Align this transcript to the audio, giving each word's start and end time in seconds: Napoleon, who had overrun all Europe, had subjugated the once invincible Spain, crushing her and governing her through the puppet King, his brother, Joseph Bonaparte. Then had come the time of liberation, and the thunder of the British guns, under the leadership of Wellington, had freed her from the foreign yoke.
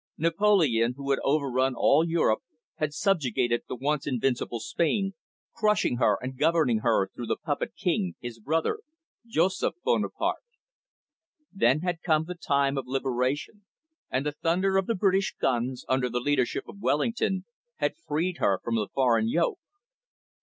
Napoleon, 0.17 0.95
who 0.97 1.11
had 1.11 1.19
overrun 1.23 1.75
all 1.75 2.03
Europe, 2.03 2.41
had 2.77 2.91
subjugated 2.91 3.61
the 3.69 3.75
once 3.75 4.07
invincible 4.07 4.59
Spain, 4.59 5.13
crushing 5.53 5.97
her 5.97 6.17
and 6.23 6.39
governing 6.39 6.79
her 6.79 7.09
through 7.13 7.27
the 7.27 7.37
puppet 7.37 7.75
King, 7.75 8.15
his 8.19 8.39
brother, 8.39 8.79
Joseph 9.27 9.75
Bonaparte. 9.83 10.41
Then 11.53 11.81
had 11.81 12.01
come 12.01 12.23
the 12.25 12.33
time 12.33 12.79
of 12.79 12.87
liberation, 12.87 13.63
and 14.09 14.25
the 14.25 14.31
thunder 14.31 14.75
of 14.75 14.87
the 14.87 14.95
British 14.95 15.35
guns, 15.39 15.85
under 15.87 16.09
the 16.09 16.19
leadership 16.19 16.67
of 16.67 16.79
Wellington, 16.81 17.45
had 17.75 17.93
freed 17.95 18.37
her 18.39 18.59
from 18.63 18.73
the 18.77 18.87
foreign 18.91 19.29
yoke. 19.29 19.59